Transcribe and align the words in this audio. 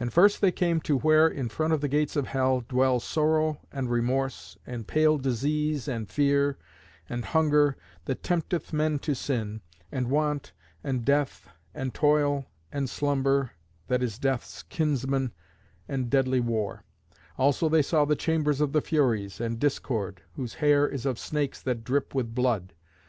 And 0.00 0.12
first 0.12 0.40
they 0.40 0.50
came 0.50 0.80
to 0.80 0.98
where, 0.98 1.28
in 1.28 1.48
front 1.48 1.72
of 1.72 1.80
the 1.80 1.86
gates 1.86 2.16
of 2.16 2.26
hell, 2.26 2.62
dwell 2.68 2.98
Sorrow 2.98 3.60
and 3.70 3.88
Remorse, 3.88 4.58
and 4.66 4.88
pale 4.88 5.18
Disease 5.18 5.86
and 5.86 6.10
Fear, 6.10 6.58
and 7.08 7.24
Hunger 7.26 7.76
that 8.06 8.24
tempteth 8.24 8.72
men 8.72 8.98
to 8.98 9.14
sin, 9.14 9.60
and 9.92 10.10
Want, 10.10 10.50
and 10.82 11.04
Death, 11.04 11.48
and 11.72 11.94
Toil, 11.94 12.46
and 12.72 12.90
Slumber, 12.90 13.52
that 13.86 14.02
is 14.02 14.18
Death's 14.18 14.64
kinsman, 14.64 15.30
and 15.86 16.10
deadly 16.10 16.40
War; 16.40 16.82
also 17.38 17.68
they 17.68 17.82
saw 17.82 18.04
the 18.04 18.16
chambers 18.16 18.60
of 18.60 18.72
the 18.72 18.80
Furies, 18.82 19.40
and 19.40 19.60
Discord, 19.60 20.22
whose 20.34 20.54
hair 20.54 20.88
is 20.88 21.06
of 21.06 21.20
snakes 21.20 21.62
that 21.62 21.84
drip 21.84 22.16
with 22.16 22.34
blood. 22.34 22.74